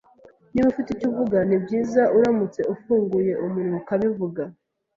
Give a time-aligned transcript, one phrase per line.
[0.51, 4.43] Niba ufite icyo uvuga, nibyiza uramutse ufunguye umunwa ukabivuga.